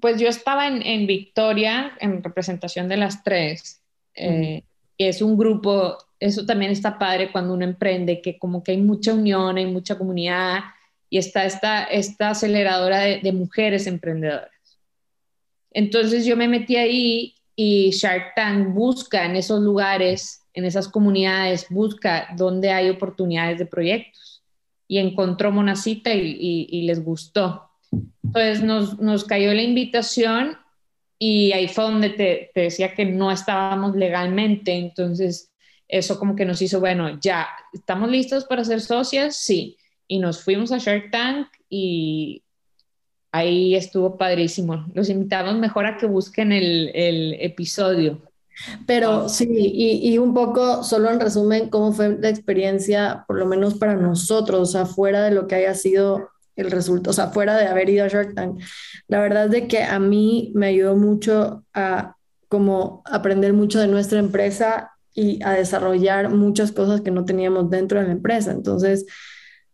[0.00, 3.80] pues yo estaba en, en Victoria en representación de las tres,
[4.16, 4.64] eh,
[4.98, 8.78] que es un grupo eso también está padre cuando uno emprende, que como que hay
[8.78, 10.60] mucha unión, hay mucha comunidad
[11.10, 14.50] y está esta, esta aceleradora de, mujeres emprendedoras.
[15.72, 21.66] Entonces yo me metí ahí y Shark Tank busca en esos lugares, en esas comunidades,
[21.68, 24.44] busca dónde hay oportunidades de proyectos.
[24.86, 27.70] Y encontró Monacita y, y, les gustó.
[28.22, 30.58] Entonces nos, nos, cayó la invitación
[31.18, 34.72] y ahí fue donde te decía que no estábamos legalmente.
[34.72, 35.51] Entonces
[35.92, 39.36] eso como que nos hizo, bueno, ya, ¿estamos listos para ser socias?
[39.36, 39.76] Sí.
[40.08, 42.42] Y nos fuimos a Shark Tank y
[43.30, 44.86] ahí estuvo padrísimo.
[44.94, 48.22] Los invitamos mejor a que busquen el, el episodio.
[48.86, 53.46] Pero sí, y, y, un poco, solo en resumen, cómo fue la experiencia, por lo
[53.46, 57.28] menos para nosotros, o sea, fuera de lo que haya sido el resultado, o sea,
[57.28, 58.60] fuera de haber ido a Shark Tank.
[59.08, 62.16] La verdad es de que a mí me ayudó mucho a
[62.48, 68.00] como aprender mucho de nuestra empresa y a desarrollar muchas cosas que no teníamos dentro
[68.00, 68.52] de la empresa.
[68.52, 69.06] Entonces,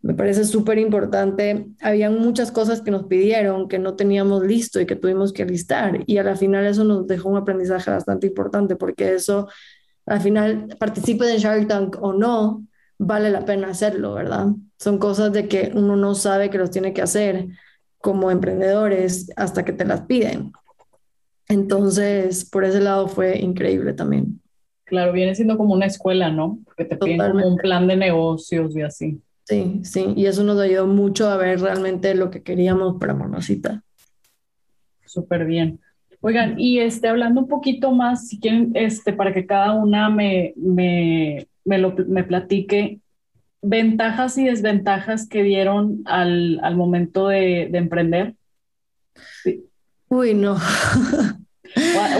[0.01, 1.67] me parece súper importante.
[1.81, 6.03] Habían muchas cosas que nos pidieron que no teníamos listo y que tuvimos que listar.
[6.05, 9.47] Y a la final eso nos dejó un aprendizaje bastante importante porque eso,
[10.05, 12.65] al final, participe en Shark Tank o no,
[12.97, 14.47] vale la pena hacerlo, ¿verdad?
[14.77, 17.47] Son cosas de que uno no sabe que los tiene que hacer
[17.97, 20.53] como emprendedores hasta que te las piden.
[21.49, 24.39] Entonces, por ese lado fue increíble también.
[24.89, 26.57] Claro, viene siendo como una escuela, ¿no?
[26.65, 29.21] Porque te piden como un plan de negocios y así.
[29.43, 33.83] Sí, sí, y eso nos ayudó mucho a ver realmente lo que queríamos para Monosita.
[35.05, 35.79] Súper bien.
[36.21, 40.53] Oigan, y este, hablando un poquito más, si quieren, este, para que cada una me,
[40.57, 42.99] me, me, lo, me platique,
[43.61, 48.33] ventajas y desventajas que dieron al, al momento de, de emprender.
[49.43, 49.65] Sí.
[50.09, 50.57] Uy, no.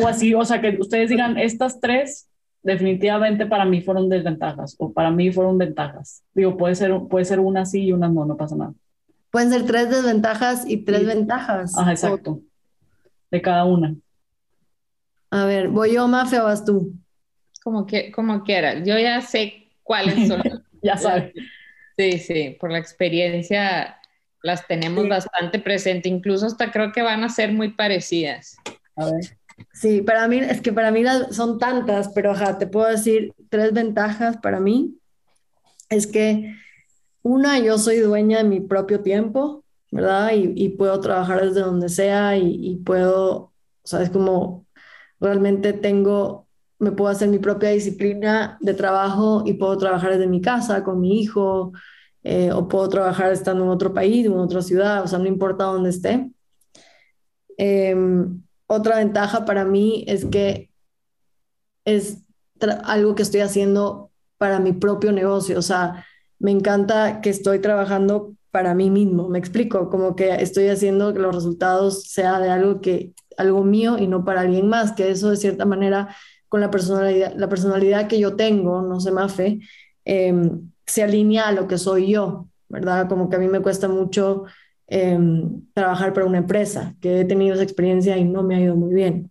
[0.04, 2.29] o, así, o sea, que ustedes digan, estas tres
[2.62, 6.24] definitivamente para mí fueron desventajas o para mí fueron ventajas.
[6.34, 8.74] Digo, puede ser, puede ser una sí y una no, no pasa nada.
[9.32, 11.78] Pueden ser tres desventajas y tres ventajas.
[11.78, 12.42] Ajá, exacto.
[13.30, 13.96] De cada una.
[15.30, 16.94] A ver, ¿voy yo, Mafe, o vas tú?
[17.64, 18.84] Como, que, como quieras.
[18.86, 20.42] Yo ya sé cuáles son.
[20.82, 21.34] ya sabes.
[21.96, 23.98] Sí, sí, por la experiencia
[24.42, 26.10] las tenemos bastante presente.
[26.10, 28.58] Incluso hasta creo que van a ser muy parecidas.
[28.96, 29.39] A ver.
[29.74, 33.74] Sí, para mí, es que para mí son tantas, pero ajá, te puedo decir tres
[33.74, 34.98] ventajas para mí.
[35.90, 36.56] Es que
[37.22, 40.32] una, yo soy dueña de mi propio tiempo, ¿verdad?
[40.34, 44.66] Y, puedo trabajar desde donde sea y, puedo, sabes, como
[45.20, 46.48] realmente tengo,
[46.80, 51.00] me puedo hacer mi propia disciplina de trabajo y puedo trabajar desde mi casa con
[51.02, 51.74] mi hijo,
[52.24, 55.66] eh, o puedo trabajar estando en otro país, en otra ciudad, o sea, no importa
[55.66, 56.32] dónde esté.
[57.58, 60.70] Em, otra ventaja para mí es que
[61.86, 62.20] es
[62.84, 65.58] algo que estoy haciendo para mi propio negocio.
[65.58, 66.06] O sea,
[66.38, 69.28] me encanta que estoy trabajando para mí mismo.
[69.28, 73.98] Me explico, como que estoy haciendo que los resultados sea de algo que algo mío
[73.98, 76.16] y no para alguien más, que eso de cierta manera
[76.48, 79.60] con la personalidad, la personalidad que yo tengo, no sé, Mafe,
[80.06, 80.34] eh,
[80.86, 83.08] se alinea a lo que soy yo, ¿verdad?
[83.10, 84.46] Como que a mí me cuesta mucho
[84.92, 88.76] Em, trabajar para una empresa, que he tenido esa experiencia y no me ha ido
[88.76, 89.30] muy bien.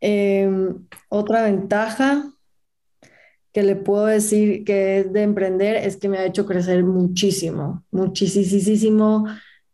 [0.00, 2.32] Em, otra ventaja
[3.52, 7.84] que le puedo decir que es de emprender es que me ha hecho crecer muchísimo,
[7.92, 9.26] muchísimo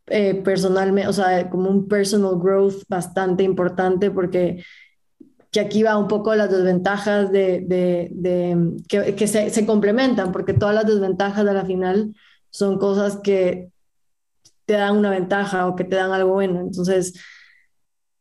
[0.06, 4.62] eh, personalmente, o sea, como un personal growth bastante importante porque
[5.50, 10.86] que aquí va un poco las desventajas de, de, que, se, complementan, porque todas las
[10.86, 12.14] desventajas de la final
[12.50, 13.70] son cosas que
[14.70, 16.60] te dan una ventaja o que te dan algo bueno.
[16.60, 17.14] Entonces,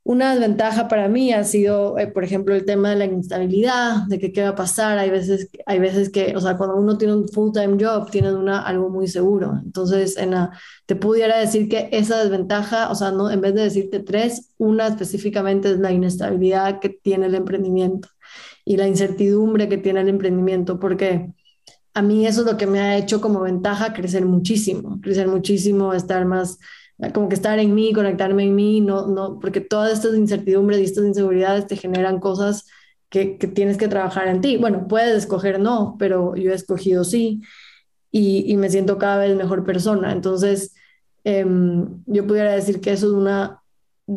[0.01, 4.17] una desventaja para mí ha sido, eh, por ejemplo, el tema de la inestabilidad, de
[4.17, 4.97] que qué va a pasar.
[4.97, 8.63] Hay veces, hay veces que, o sea, cuando uno tiene un full-time job, tiene una,
[8.63, 9.59] algo muy seguro.
[9.63, 10.33] Entonces, en
[10.87, 14.87] te pudiera decir que esa desventaja, o sea, no, en vez de decirte tres, una
[14.87, 18.09] específicamente es la inestabilidad que tiene el emprendimiento
[18.65, 21.31] y la incertidumbre que tiene el emprendimiento, porque
[21.93, 25.93] a mí eso es lo que me ha hecho como ventaja crecer muchísimo, crecer muchísimo,
[25.93, 26.59] estar más,
[27.13, 30.83] como que estar en mí, conectarme en mí, no, no, porque todas estas incertidumbres y
[30.83, 32.65] estas inseguridades te generan cosas
[33.09, 34.57] que, que tienes que trabajar en ti.
[34.57, 37.41] Bueno, puedes escoger no, pero yo he escogido sí.
[38.11, 40.11] y, me siento cada vez mejor persona.
[40.11, 40.73] Entonces,
[41.23, 43.61] em, yo pudiera decir que eso es una,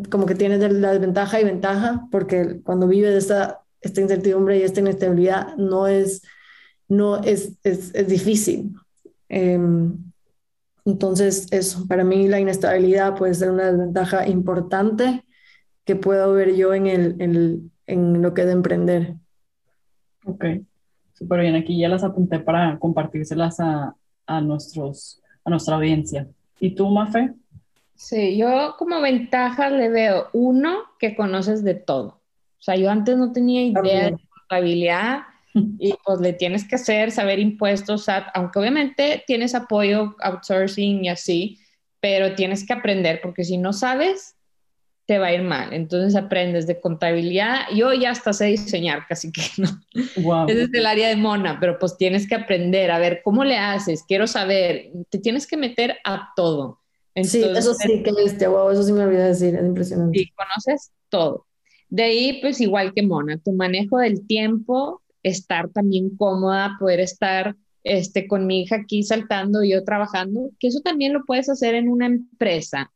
[0.09, 4.79] como que tienes la desventaja y ventaja, porque cuando vives esta, esta incertidumbre y esta
[4.81, 6.23] inestabilidad, no es,
[6.95, 8.73] no es, es, es difícil.
[9.29, 9.97] Em,
[10.85, 15.23] entonces, eso, para mí la inestabilidad puede ser una desventaja importante
[15.85, 19.15] que puedo ver yo en, el, en, en lo que de emprender.
[20.25, 20.45] Ok,
[21.13, 21.55] súper bien.
[21.55, 26.27] Aquí ya las apunté para compartírselas a, a, nuestros, a nuestra audiencia.
[26.59, 27.33] ¿Y tú, Mafe?
[27.95, 32.07] Sí, yo como ventaja le veo uno que conoces de todo.
[32.07, 35.23] O sea, yo antes no tenía idea de contabilidad
[35.53, 41.59] y pues le tienes que hacer, saber impuestos, aunque obviamente tienes apoyo, outsourcing y así,
[41.99, 44.35] pero tienes que aprender porque si no sabes,
[45.05, 45.73] te va a ir mal.
[45.73, 47.65] Entonces aprendes de contabilidad.
[47.75, 49.69] Yo ya hasta sé diseñar, casi que no.
[50.17, 50.47] Wow.
[50.47, 53.57] Ese es el área de mona, pero pues tienes que aprender a ver cómo le
[53.57, 54.03] haces.
[54.07, 56.79] Quiero saber, te tienes que meter a todo.
[57.15, 60.17] sí, eso sí que este, wow, eso sí me olvidé decir, es impresionante.
[60.17, 61.45] Sí, conoces todo.
[61.89, 67.55] De ahí, pues igual que mona, tu manejo del tiempo, estar también cómoda, poder estar
[67.83, 71.75] este, con mi hija aquí saltando y yo trabajando, que eso también lo puedes hacer
[71.75, 72.91] en una empresa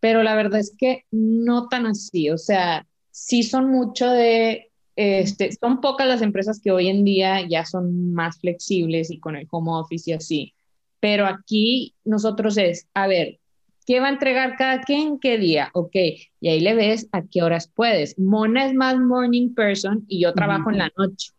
[0.00, 5.50] pero la verdad es que no tan así, o sea, sí son mucho de, este,
[5.52, 9.46] son pocas las empresas que hoy en día ya son más flexibles y con el
[9.50, 10.54] home office y así,
[11.00, 13.38] pero aquí nosotros es, a ver,
[13.86, 15.18] ¿qué va a entregar cada quien?
[15.18, 15.70] ¿Qué día?
[15.72, 15.96] Ok,
[16.40, 18.18] y ahí le ves a qué horas puedes.
[18.18, 21.30] Mona es más morning person y yo trabajo en la noche,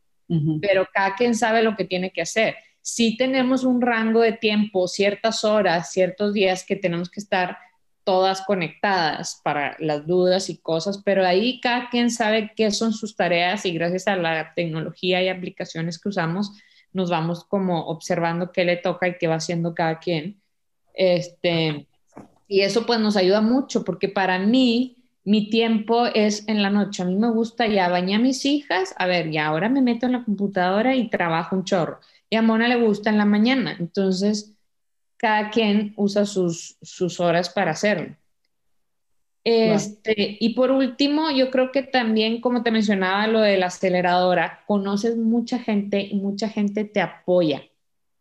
[0.61, 2.55] pero cada quien sabe lo que tiene que hacer.
[2.81, 7.57] Si tenemos un rango de tiempo, ciertas horas, ciertos días que tenemos que estar
[8.03, 13.15] todas conectadas para las dudas y cosas, pero ahí cada quien sabe qué son sus
[13.15, 16.51] tareas y gracias a la tecnología y aplicaciones que usamos,
[16.91, 20.41] nos vamos como observando qué le toca y qué va haciendo cada quien.
[20.93, 21.87] Este,
[22.47, 27.03] y eso pues nos ayuda mucho porque para mí mi tiempo es en la noche.
[27.03, 30.05] A mí me gusta ya bañar a mis hijas, a ver, y ahora me meto
[30.08, 31.99] en la computadora y trabajo un chorro.
[32.29, 33.75] Y a Mona le gusta en la mañana.
[33.79, 34.55] Entonces,
[35.17, 38.15] cada quien usa sus, sus horas para hacerlo.
[39.43, 44.63] Este, Y por último, yo creo que también, como te mencionaba, lo de la aceleradora,
[44.67, 47.63] conoces mucha gente y mucha gente te apoya.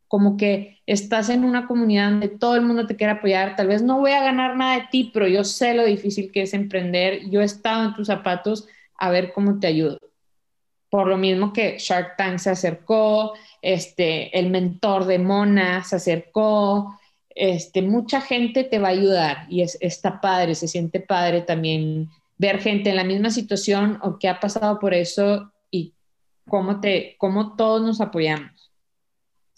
[0.08, 3.56] Como que estás en una comunidad donde todo el mundo te quiere apoyar.
[3.56, 6.42] Tal vez no voy a ganar nada de ti, pero yo sé lo difícil que
[6.42, 7.28] es emprender.
[7.30, 8.66] Yo he estado en tus zapatos
[8.98, 9.98] a ver cómo te ayudo.
[10.90, 16.98] Por lo mismo que Shark Tank se acercó, este, el mentor de Mona se acercó,
[17.38, 22.08] este, mucha gente te va a ayudar y es, está padre, se siente padre también
[22.36, 25.94] ver gente en la misma situación o que ha pasado por eso y
[26.48, 28.57] cómo, te, cómo todos nos apoyamos.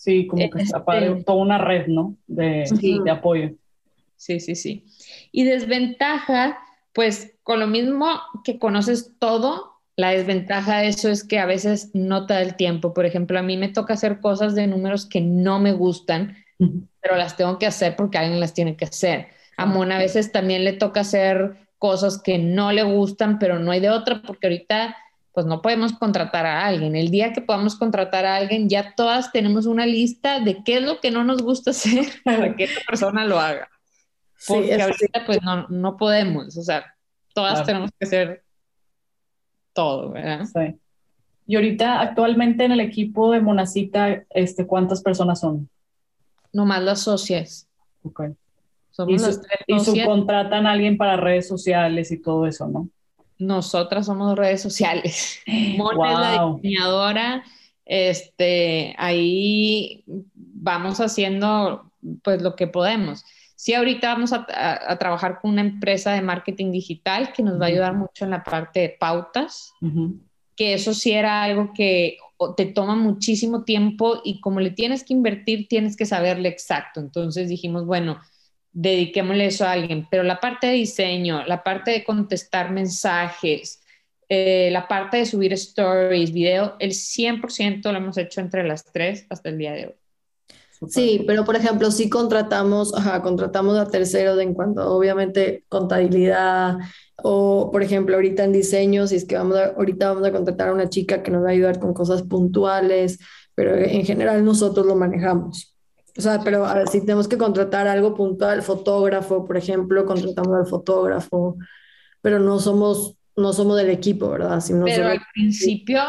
[0.00, 2.16] Sí, como que está padre, este, toda una red, ¿no?
[2.26, 2.64] De,
[3.04, 3.50] de apoyo.
[4.16, 4.86] Sí, sí, sí.
[5.30, 6.58] Y desventaja,
[6.94, 8.06] pues con lo mismo
[8.42, 12.56] que conoces todo, la desventaja de eso es que a veces no te da el
[12.56, 12.94] tiempo.
[12.94, 16.34] Por ejemplo, a mí me toca hacer cosas de números que no me gustan,
[17.02, 19.26] pero las tengo que hacer porque alguien las tiene que hacer.
[19.58, 23.70] A Mona a veces también le toca hacer cosas que no le gustan, pero no
[23.70, 24.96] hay de otra porque ahorita
[25.32, 26.96] pues no podemos contratar a alguien.
[26.96, 30.82] El día que podamos contratar a alguien, ya todas tenemos una lista de qué es
[30.82, 33.68] lo que no nos gusta hacer para que esa persona lo haga.
[34.46, 36.94] Porque ahorita pues no, no, podemos, o sea,
[37.34, 38.42] todas tenemos que hacer
[39.74, 40.46] todo, ¿verdad?
[40.46, 40.78] Sí.
[41.46, 45.68] Y ahorita, actualmente en el equipo de Monacita, este, ¿cuántas personas son?
[46.52, 47.68] Nomás las socias.
[48.02, 48.22] Ok.
[48.90, 52.88] Somos y, las tres y subcontratan a alguien para redes sociales y todo eso, ¿no?
[53.40, 55.40] Nosotras somos redes sociales.
[55.76, 57.44] Mona es la diseñadora.
[57.84, 61.90] Este, ahí vamos haciendo
[62.22, 63.24] pues lo que podemos.
[63.56, 67.66] Sí, ahorita vamos a, a, trabajar con una empresa de marketing digital que nos va
[67.66, 69.74] a ayudar mucho en la parte de pautas,
[70.56, 72.16] que eso sí era algo que
[72.56, 77.00] te toma muchísimo tiempo y como le tienes que invertir, tienes que saberle exacto.
[77.00, 78.18] Entonces dijimos, bueno,
[78.72, 83.80] dediquémosle eso a alguien, pero la parte de diseño, la parte de contestar mensajes,
[84.28, 89.26] eh, la parte de subir stories, video, el 100% lo hemos hecho entre las tres
[89.28, 89.94] hasta el día de hoy.
[90.88, 96.78] Sí, pero por ejemplo, si contratamos, ajá, contratamos a terceros en cuanto obviamente contabilidad
[97.22, 100.68] o por ejemplo ahorita en diseño, si es que vamos a, ahorita vamos a contratar
[100.68, 103.18] a una chica que nos va a ayudar con cosas puntuales,
[103.54, 105.69] pero en general nosotros lo manejamos.
[106.16, 110.54] O sea, pero a ver, si tenemos que contratar algo puntual, fotógrafo, por ejemplo, contratamos
[110.54, 111.56] al fotógrafo,
[112.20, 114.62] pero no somos, no somos del equipo, ¿verdad?
[114.84, 116.00] pero al principio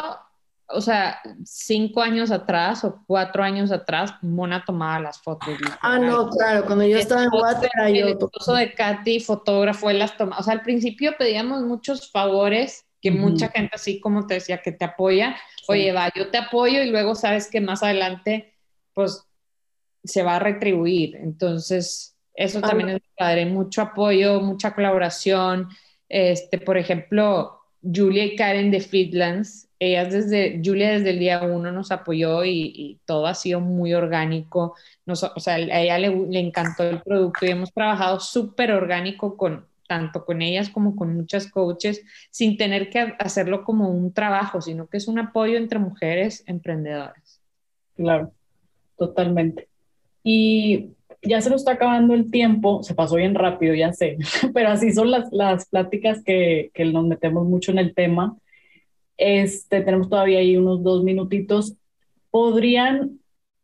[0.74, 5.50] o sea, cinco años atrás o cuatro años atrás, Mona tomaba las fotos.
[5.82, 8.08] Ah, no, claro, cuando yo estaba en Water, yo.
[8.08, 10.40] El esposo de Katy, fotógrafo, él las tomaba.
[10.40, 14.72] O sea, al principio pedíamos muchos favores que mucha gente, así como te decía, que
[14.72, 15.36] te apoya.
[15.68, 18.54] Oye, va, yo te apoyo y luego sabes que más adelante,
[18.94, 19.28] pues,
[20.04, 21.16] se va a retribuir.
[21.16, 23.46] Entonces, eso ah, también es padre.
[23.46, 25.70] Mucho apoyo, mucha colaboración.
[26.10, 31.72] Este, por ejemplo, Julia y Karen de Feedlands, ellas desde, Julia desde el día uno
[31.72, 34.76] nos apoyó y, todo ha sido muy orgánico.
[35.06, 39.36] Nos, o sea, a ella le, le encantó el producto y hemos trabajado súper orgánico
[39.36, 44.62] con tanto con ellas como con muchas coaches, sin tener que hacerlo como un trabajo,
[44.62, 47.42] sino que es un apoyo entre mujeres emprendedoras.
[47.98, 48.32] Claro,
[48.98, 49.68] totalmente.
[50.24, 50.90] Y
[51.22, 54.18] ya se nos está acabando el tiempo, se pasó bien rápido, ya sé,
[54.54, 58.38] pero así son las, las pláticas que, que nos metemos mucho en el tema.
[59.18, 61.76] Este, tenemos todavía ahí unos dos minutitos.
[62.32, 63.20] ¿Podrían,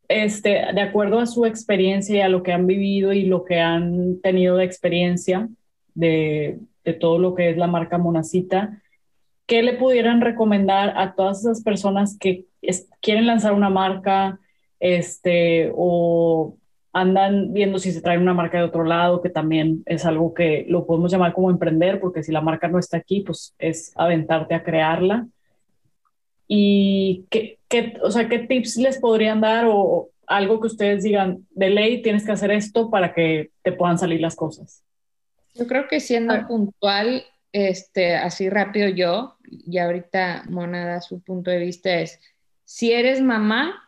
[0.07, 3.59] este, de acuerdo a su experiencia y a lo que han vivido y lo que
[3.59, 5.49] han tenido de experiencia
[5.95, 8.81] de, de todo lo que es la marca Monacita,
[9.45, 12.45] ¿qué le pudieran recomendar a todas esas personas que
[13.01, 14.39] quieren lanzar una marca
[14.79, 16.55] este, o
[16.93, 20.65] andan viendo si se trae una marca de otro lado, que también es algo que
[20.67, 24.55] lo podemos llamar como emprender, porque si la marca no está aquí, pues es aventarte
[24.55, 25.27] a crearla.
[26.47, 31.45] ¿Y qué, qué, o sea, qué tips les podrían dar o algo que ustedes digan,
[31.51, 34.83] de ley tienes que hacer esto para que te puedan salir las cosas?
[35.53, 36.45] Yo creo que siendo ah.
[36.47, 42.19] puntual, este, así rápido yo, y ahorita Mona da su punto de vista, es,
[42.63, 43.86] si eres mamá,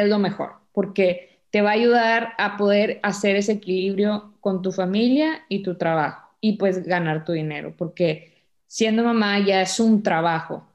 [0.00, 4.72] es lo mejor, porque te va a ayudar a poder hacer ese equilibrio con tu
[4.72, 8.32] familia y tu trabajo y pues ganar tu dinero, porque
[8.66, 10.66] siendo mamá ya es un trabajo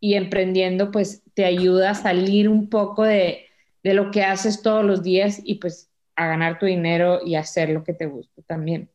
[0.00, 3.46] y emprendiendo pues te ayuda a salir un poco de,
[3.82, 7.70] de lo que haces todos los días y pues a ganar tu dinero y hacer
[7.70, 8.88] lo que te gusta también.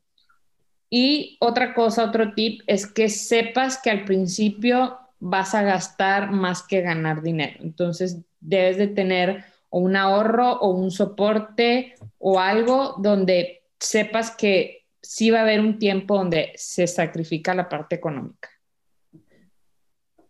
[0.90, 6.62] Y otra cosa, otro tip es que sepas que al principio vas a gastar más
[6.62, 7.60] que ganar dinero.
[7.62, 14.86] Entonces debes de tener o un ahorro o un soporte o algo donde sepas que
[15.02, 18.50] sí va a haber un tiempo donde se sacrifica la parte económica.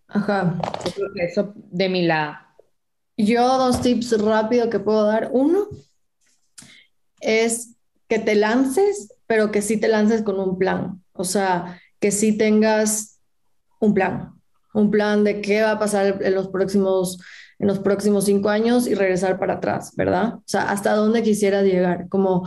[0.08, 0.60] Ajá.
[1.15, 2.38] eso de mi lado.
[3.17, 5.30] Yo dos tips rápido que puedo dar.
[5.32, 5.67] Uno
[7.19, 7.76] es
[8.08, 11.04] que te lances, pero que sí te lances con un plan.
[11.13, 13.19] O sea, que sí tengas
[13.80, 14.34] un plan.
[14.73, 17.19] Un plan de qué va a pasar en los próximos
[17.63, 20.34] en los próximos cinco años y regresar para atrás, ¿verdad?
[20.36, 22.43] O sea, hasta dónde quisieras llegar, como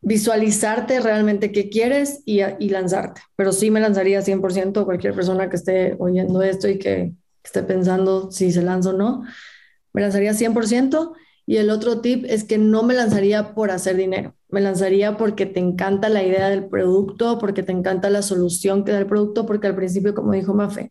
[0.00, 3.20] visualizarte realmente qué quieres y, lanzarte.
[3.36, 7.12] Pero sí me lanzaría 100% cualquier persona que esté oyendo esto y que
[7.44, 9.24] esté pensando si se lanza o no.
[9.92, 11.12] Me lanzaría 100%.
[11.44, 14.34] Y el otro tip es que no me lanzaría por hacer dinero.
[14.48, 18.92] Me lanzaría porque te encanta la idea del producto, porque te encanta la solución que
[18.92, 20.90] da el producto, porque al principio, como dijo Mafe,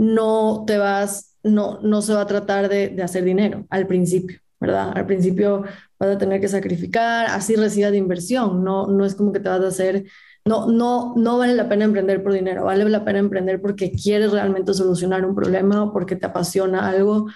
[0.00, 4.92] no te vas no, no se va a tratar de, hacer dinero al principio, ¿verdad?
[4.94, 5.64] Al principio
[5.98, 9.48] vas a tener que sacrificar, así recibas de inversión, no, no es como que te
[9.48, 10.04] vas a hacer,
[10.44, 14.32] no, no, no vale la pena emprender por dinero, vale la pena emprender porque quieres
[14.32, 17.26] realmente solucionar un problema o porque te apasiona algo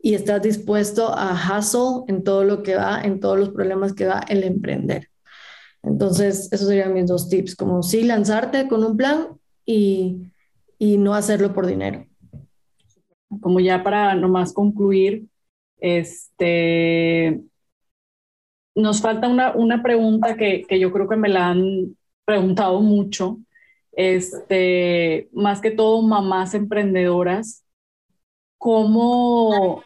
[0.00, 4.06] y estás dispuesto a hustle en todo lo que va, en todos los problemas que
[4.06, 5.08] va el emprender.
[5.82, 9.28] Entonces, esos serían mis dos tips, como sí lanzarte con un plan
[9.66, 10.30] y,
[10.78, 12.06] y no hacerlo por dinero
[13.40, 15.26] como ya para nomás concluir,
[15.78, 17.40] este,
[18.74, 23.38] nos falta una, una pregunta que, que, yo creo que me la han preguntado mucho,
[23.92, 27.64] este, más que todo mamás emprendedoras,
[28.58, 29.82] ¿cómo,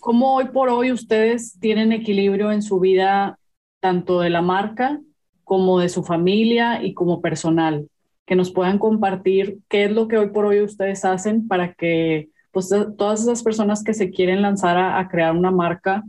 [0.00, 3.38] ¿cómo hoy por hoy ustedes tienen equilibrio en su vida,
[3.80, 5.00] tanto de la marca
[5.44, 7.88] como de su familia y como personal?
[8.26, 12.30] Que nos puedan compartir qué es lo que hoy por hoy ustedes hacen para que
[12.50, 16.02] pues, todas esas personas que se quieren lanzar a, crear una marca,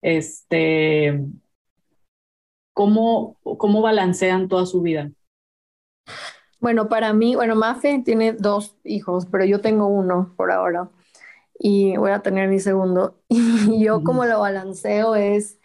[0.00, 1.20] este,
[2.72, 5.10] ¿cómo, ¿cómo balancean toda su vida?
[6.60, 10.88] Bueno, para mí, bueno, Mafe tiene dos hijos, pero yo tengo uno por ahora
[11.58, 13.18] y voy a tener mi segundo.
[13.28, 15.58] Y yo como lo balanceo es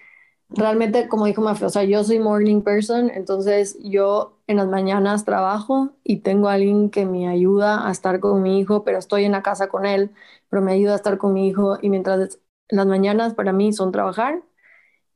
[0.50, 5.26] realmente, como dijo Mafe, o sea, yo soy morning person, entonces yo en las mañanas
[5.26, 9.26] trabajo y tengo a alguien que me ayuda a estar con mi hijo, pero estoy
[9.26, 10.12] en la casa con él,
[10.50, 12.40] pero me ayuda a estar con mi hijo y mientras
[12.70, 14.44] las mañanas para mí son trabajar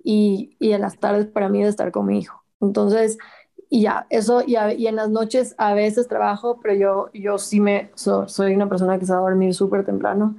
[0.03, 2.43] y, y en las tardes para mí es estar con mi hijo.
[2.61, 3.17] Entonces,
[3.69, 7.59] y ya, eso, y, y, en las noches a veces trabajo, pero yo, yo sí
[7.59, 10.37] me, soy una persona que se va dormir súper temprano.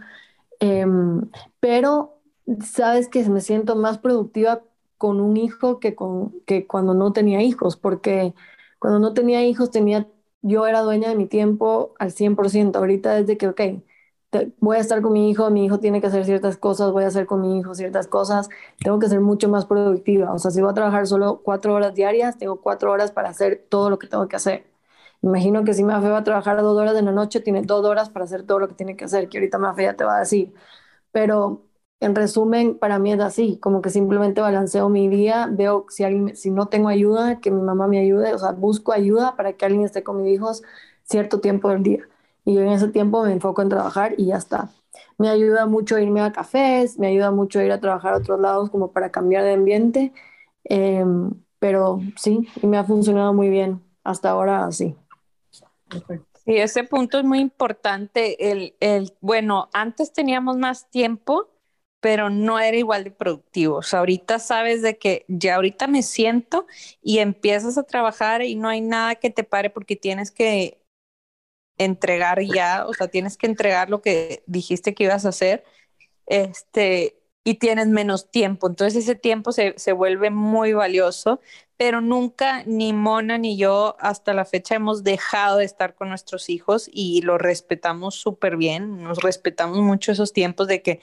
[0.61, 1.31] Em,
[1.61, 2.21] pero
[2.65, 4.63] sabes que me siento más productiva
[5.05, 8.35] con un hijo que, con, que cuando no tenía hijos, porque
[8.79, 10.09] cuando no tenía hijos tenía,
[10.43, 12.79] yo era dueña de mi tiempo al 100%.
[12.79, 13.61] Ahorita desde que, ok,
[14.61, 17.09] voy a estar con mi hijo, mi hijo tiene que hacer ciertas cosas, voy a
[17.09, 18.49] hacer con mi hijo ciertas cosas,
[18.79, 20.33] tengo que ser mucho más productiva.
[20.33, 23.67] O sea, si voy a trabajar solo cuatro horas diarias, tengo cuatro horas para hacer
[23.69, 24.65] todo lo que tengo que hacer.
[25.23, 28.11] Imagino que si Mafe va a trabajar dos horas en la noche, tiene dos horas
[28.11, 30.21] para hacer todo lo que tiene que hacer, que ahorita Mafe ya te va a
[30.21, 30.53] decir.
[31.13, 31.63] Pero
[32.05, 36.37] en resumen, para mí es así, como que simplemente balanceo mi día, veo si, alguien,
[36.37, 39.65] si no tengo ayuda, que mi mamá me ayude, o sea, busco ayuda para que
[39.65, 40.63] alguien esté con mis hijos
[41.05, 42.09] cierto tiempo del día
[42.45, 44.71] y yo en ese tiempo me enfoco en trabajar y ya está.
[45.19, 48.71] Me ayuda mucho irme a cafés, me ayuda mucho ir a trabajar a otros lados
[48.71, 50.13] como para cambiar de ambiente,
[50.65, 54.97] em, pero sí, y me ha funcionado muy bien hasta ahora, sí.
[56.47, 58.51] Y ese punto es muy importante.
[58.51, 61.49] El, el, bueno, antes teníamos más tiempo,
[62.05, 63.77] pero no era igual de productivo.
[63.77, 66.67] O sea, ahorita sabes de que ya ahorita me siento
[67.01, 70.85] y empiezas a trabajar y no hay nada que te pare porque tienes que
[71.79, 75.65] entregar ya, o sea, tienes que entregar lo que dijiste que ibas a hacer,
[76.27, 78.69] este, y tienes menos tiempo.
[78.69, 81.41] Entonces ese tiempo se, se vuelve muy valioso,
[81.79, 86.51] pero nunca ni Mona ni yo hasta la fecha hemos dejado de estar con nuestros
[86.51, 91.01] hijos y lo respetamos súper bien, nos respetamos mucho esos tiempos de que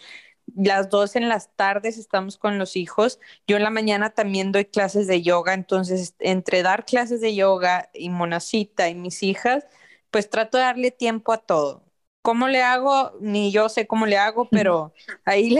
[0.55, 3.19] las dos en las tardes estamos con los hijos.
[3.47, 7.89] Yo en la mañana también doy clases de yoga, entonces entre dar clases de yoga
[7.93, 9.65] y Monacita y mis hijas,
[10.11, 11.83] pues trato de darle tiempo a todo.
[12.21, 13.13] ¿Cómo le hago?
[13.19, 14.93] Ni yo sé cómo le hago, pero
[15.25, 15.55] ahí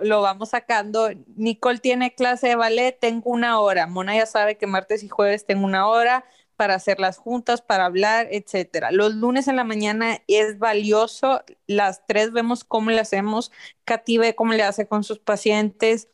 [0.00, 1.10] lo, vamos sacando.
[1.36, 3.86] Nicole tiene clase de ballet, tengo una hora.
[3.88, 6.24] Mona ya sabe que martes y jueves tengo una hora
[6.54, 8.90] para hacer las juntas, para hablar, etcétera.
[8.92, 11.42] Los lunes en la mañana es valioso.
[11.66, 13.52] Las tres vemos cómo le hacemos.
[13.84, 16.08] Katy ve cómo le hace con sus pacientes.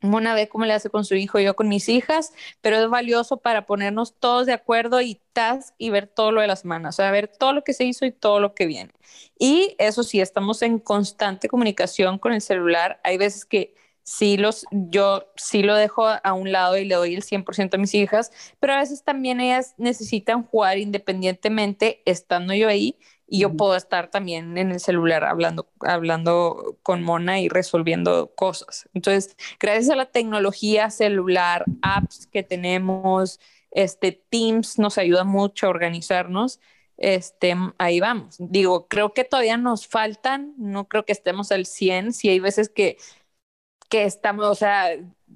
[0.00, 3.38] Mona ve cómo le hace con su hijo, yo con mis hijas, pero es valioso
[3.38, 6.92] para ponernos todos de acuerdo y task y ver todo lo de la semana, o
[6.92, 8.92] sea, ver todo lo que se hizo y todo lo que viene.
[9.38, 13.00] Y eso sí, estamos en constante comunicación con el celular.
[13.04, 13.74] Hay veces que
[14.08, 17.78] sí los, yo sí lo dejo a un lado y le doy el 100% a
[17.78, 22.96] mis hijas, pero a veces también ellas necesitan jugar independientemente estando yo ahí
[23.26, 28.88] y yo puedo estar también en el celular hablando, hablando con Mona y resolviendo cosas.
[28.94, 33.38] Entonces, gracias a la tecnología celular, apps que tenemos,
[33.70, 36.60] este, Teams nos ayuda mucho a organizarnos.
[36.96, 38.36] Este, ahí vamos.
[38.38, 42.70] Digo, creo que todavía nos faltan, no creo que estemos al 100, si hay veces
[42.70, 42.96] que,
[43.88, 44.90] que estamos, o sea,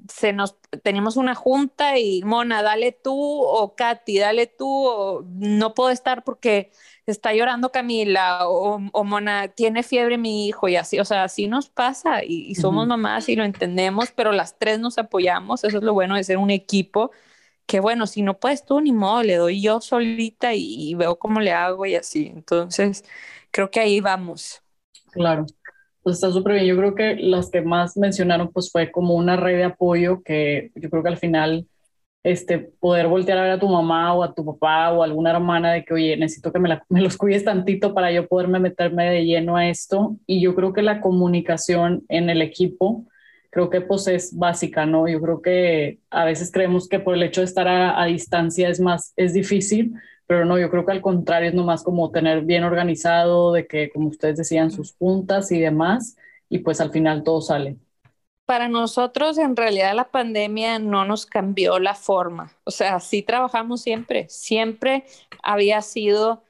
[0.08, 5.74] se nos tenemos una junta y Mona, dale tú o Katy, dale tú o no
[5.74, 6.70] puedo estar porque
[7.06, 11.68] está llorando Camila o, Mona, tiene fiebre mi hijo y así, o sea, así nos
[11.68, 15.94] pasa y, somos mamás y lo entendemos, pero las tres nos apoyamos, eso es lo
[15.94, 17.10] bueno de ser un equipo,
[17.66, 21.40] que bueno, si no puedes tú, ni modo, le doy yo solita y, veo cómo
[21.40, 23.04] le hago y así, entonces
[23.50, 24.62] creo que ahí vamos.
[25.12, 25.46] Claro.
[26.02, 26.66] Pues está súper bien.
[26.66, 30.72] Yo creo que las que más mencionaron, pues fue como una red de apoyo que
[30.74, 31.66] yo creo que al final
[32.24, 35.30] este, poder voltear a ver a tu mamá o a tu papá o a alguna
[35.30, 39.10] hermana de que, oye, necesito que me, me, los cuides tantito para yo poderme meterme
[39.10, 40.16] de lleno a esto.
[40.26, 43.06] Y yo creo que la comunicación en el equipo,
[43.50, 45.08] creo que pues es básica, ¿no?
[45.08, 48.68] Yo creo que a veces creemos que por el hecho de estar a, a distancia
[48.68, 49.92] es más, es difícil,
[50.32, 53.90] pero no, yo creo que al contrario es nomás como tener bien organizado, de que,
[53.90, 56.16] como ustedes decían, sus puntas y demás,
[56.48, 57.76] y pues al final todo sale
[58.46, 62.52] para nosotros en realidad la pandemia no nos cambió la forma.
[62.64, 65.04] O sea, sí trabajamos siempre, siempre
[65.42, 66.42] había sido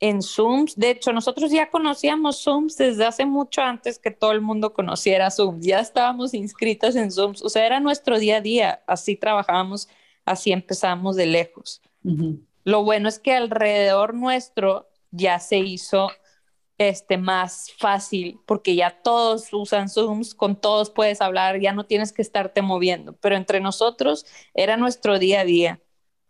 [0.00, 0.76] en Zooms.
[0.76, 5.30] De hecho, nosotros ya conocíamos Zooms desde hace mucho antes que todo el mundo conociera
[5.30, 5.64] Zooms.
[5.64, 7.42] Ya estábamos inscritos en Zooms.
[7.42, 8.82] O sea, era nuestro día a día.
[8.86, 9.88] Así trabajábamos,
[10.24, 11.82] así empezamos de lejos.
[12.68, 16.10] Lo bueno es que alrededor nuestro ya se hizo
[16.76, 22.12] este, más fácil, porque ya todos usan Zooms, con todos puedes hablar, ya no tienes
[22.12, 25.80] que estarte moviendo, pero entre nosotros era nuestro día a día.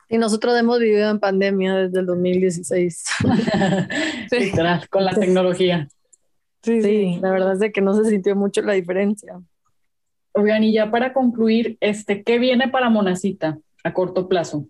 [0.08, 3.04] Y nosotros hemos vivido en pandemia desde el 2016.
[4.30, 4.52] sí.
[4.90, 5.88] con la tecnología.
[6.62, 9.40] Sí, sí, la verdad es de que no se sintió mucho la diferencia.
[10.34, 14.68] Oigan, y ya para concluir, este, ¿qué viene para Monacita a corto plazo?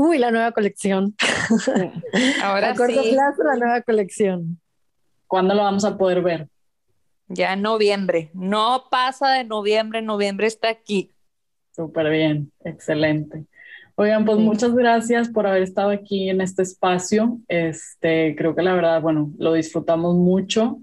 [0.00, 1.16] Uy, la nueva colección.
[2.44, 4.60] Ahora a corto plazo, la nueva colección.
[5.26, 6.48] ¿Cuándo lo vamos a poder ver?
[7.26, 8.30] Ya en noviembre.
[8.32, 11.10] No pasa de noviembre, noviembre está aquí.
[11.74, 13.46] Súper bien, excelente.
[13.96, 17.40] Oigan, pues muchas gracias por haber estado aquí en este espacio.
[17.48, 20.78] Este, creo que la verdad, bueno, lo disfrutamos mucho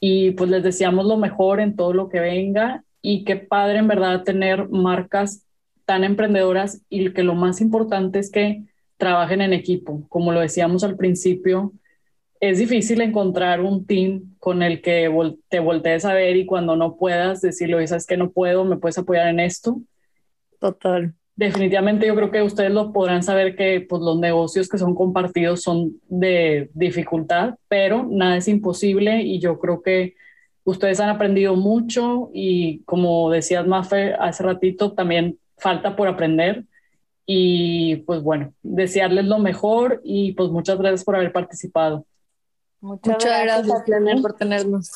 [0.00, 3.88] y pues les deseamos lo mejor en todo lo que venga y qué padre en
[3.88, 5.45] verdad tener marcas
[5.86, 8.64] tan emprendedoras y que lo más importante es que
[8.98, 10.06] trabajen en equipo.
[10.08, 11.72] Como lo decíamos al principio,
[12.40, 15.10] es difícil encontrar un team con el que
[15.48, 18.76] te voltees a ver y cuando no puedas decirle, oye, sabes que no puedo, me
[18.76, 19.80] puedes apoyar en esto.
[20.58, 24.94] Total definitivamente yo creo que ustedes lo podrán saber que pues, los negocios que son
[24.94, 30.14] compartidos son de dificultad, pero nada es imposible y yo creo que
[30.64, 36.64] ustedes han aprendido mucho y como decías Mafe hace ratito, también falta por aprender
[37.26, 42.06] y pues bueno, desearles lo mejor y pues muchas gracias por haber participado.
[42.80, 44.90] Muchas, gracias, gracias por tenernos.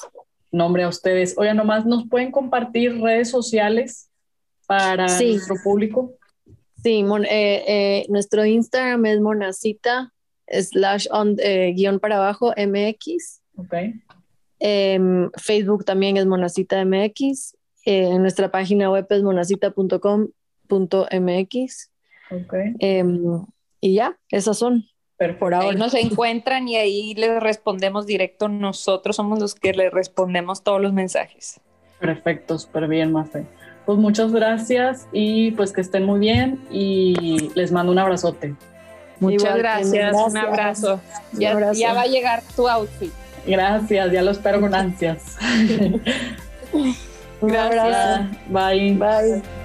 [0.52, 1.34] Nombre a ustedes.
[1.36, 4.10] Oigan, nomás nos pueden compartir redes sociales
[4.66, 6.12] para nuestro público.
[6.82, 10.12] Sí, eh, eh, nuestro Instagram es monacita
[10.48, 13.42] slash on, eh, guion para abajo MX.
[13.56, 13.74] Ok.
[14.60, 17.56] Em, Facebook también es monacita MX.
[17.84, 19.22] en nuestra página web es
[20.70, 21.90] monacita.com.mx.
[22.30, 22.54] Ok.
[22.78, 23.44] Em,
[23.80, 24.84] y ya, esas son.
[25.16, 25.68] Pero por ahora.
[25.68, 28.48] Ahí nos encuentran y ahí les respondemos directo.
[28.48, 31.60] Nosotros somos los que les respondemos todos los mensajes.
[31.98, 33.44] Perfecto, súper bien, Mafe.
[33.84, 38.54] Pues muchas gracias y pues que estén muy bien y les mando un abrazote.
[39.18, 41.00] Muchas gracias, un abrazo.
[41.32, 43.12] Ya, va a llegar tu outfit.
[43.46, 45.36] Gracias, ya lo espero con ansias.
[47.40, 48.28] un abrazo.
[48.48, 48.94] Bye.
[48.94, 49.59] Bye.